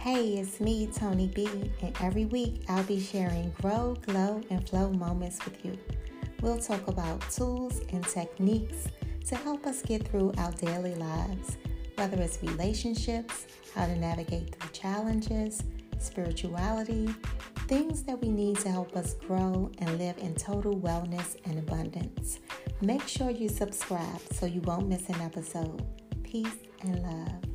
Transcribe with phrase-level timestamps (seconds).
[0.00, 1.46] Hey, it's me, Tony B,
[1.82, 5.78] and every week I'll be sharing grow, glow, and flow moments with you.
[6.40, 8.88] We'll talk about tools and techniques
[9.26, 11.58] to help us get through our daily lives,
[11.96, 13.44] whether it's relationships,
[13.74, 15.64] how to navigate through challenges,
[15.98, 17.14] spirituality,
[17.68, 22.38] things that we need to help us grow and live in total wellness and abundance.
[22.80, 25.84] Make sure you subscribe so you won't miss an episode.
[26.22, 27.49] Peace and love.